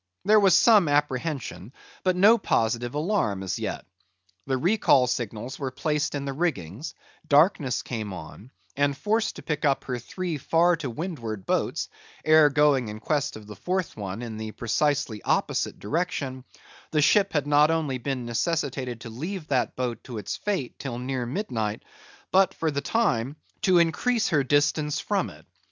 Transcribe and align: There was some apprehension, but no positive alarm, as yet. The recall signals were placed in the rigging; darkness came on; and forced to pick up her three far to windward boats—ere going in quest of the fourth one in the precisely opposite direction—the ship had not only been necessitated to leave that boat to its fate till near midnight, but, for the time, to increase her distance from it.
There 0.25 0.39
was 0.39 0.55
some 0.57 0.87
apprehension, 0.87 1.73
but 2.03 2.15
no 2.15 2.39
positive 2.39 2.95
alarm, 2.95 3.43
as 3.43 3.59
yet. 3.59 3.85
The 4.47 4.57
recall 4.57 5.05
signals 5.05 5.59
were 5.59 5.69
placed 5.69 6.15
in 6.15 6.25
the 6.25 6.33
rigging; 6.33 6.83
darkness 7.27 7.83
came 7.83 8.11
on; 8.11 8.49
and 8.75 8.97
forced 8.97 9.35
to 9.35 9.43
pick 9.43 9.63
up 9.63 9.83
her 9.83 9.99
three 9.99 10.39
far 10.39 10.75
to 10.77 10.89
windward 10.89 11.45
boats—ere 11.45 12.49
going 12.49 12.87
in 12.87 12.99
quest 12.99 13.35
of 13.35 13.45
the 13.45 13.55
fourth 13.55 13.95
one 13.95 14.23
in 14.23 14.37
the 14.37 14.53
precisely 14.53 15.21
opposite 15.21 15.77
direction—the 15.77 17.01
ship 17.03 17.33
had 17.33 17.45
not 17.45 17.69
only 17.69 17.99
been 17.99 18.25
necessitated 18.25 19.01
to 19.01 19.11
leave 19.11 19.49
that 19.49 19.75
boat 19.75 20.03
to 20.05 20.17
its 20.17 20.35
fate 20.35 20.79
till 20.79 20.97
near 20.97 21.27
midnight, 21.27 21.83
but, 22.31 22.55
for 22.55 22.71
the 22.71 22.81
time, 22.81 23.35
to 23.61 23.77
increase 23.77 24.29
her 24.29 24.43
distance 24.43 24.99
from 24.99 25.29
it. 25.29 25.45